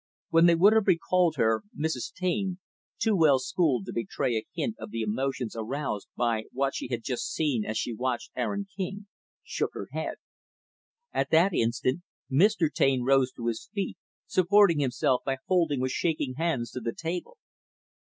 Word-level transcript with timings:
When 0.31 0.47
they 0.47 0.55
would 0.55 0.73
have 0.73 0.87
recalled 0.87 1.35
her, 1.37 1.61
Mrs. 1.77 2.11
Taine 2.11 2.57
too 2.97 3.15
well 3.15 3.37
schooled 3.37 3.85
to 3.85 3.93
betray 3.93 4.35
a 4.35 4.47
hint 4.55 4.75
of 4.79 4.89
the 4.89 5.03
emotions 5.03 5.55
aroused 5.55 6.07
by 6.17 6.45
what 6.51 6.73
she 6.73 6.87
had 6.87 7.03
just 7.03 7.31
seen 7.31 7.63
as 7.63 7.77
she 7.77 7.93
watched 7.93 8.31
Aaron 8.35 8.65
King 8.75 9.05
shook 9.43 9.75
her 9.75 9.89
head. 9.91 10.15
At 11.13 11.29
that 11.29 11.53
instant, 11.53 12.01
Mr. 12.31 12.67
Taine 12.73 13.03
rose 13.03 13.31
to 13.33 13.45
his 13.45 13.69
feet, 13.75 13.99
supporting 14.25 14.79
himself 14.79 15.21
by 15.23 15.37
holding 15.47 15.79
with 15.79 15.91
shaking 15.91 16.33
hands 16.33 16.71
to 16.71 16.79
the 16.79 16.93
table. 16.95 17.37